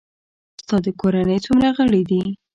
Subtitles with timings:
[0.61, 2.21] ستا د کورنۍ څومره غړي دي؟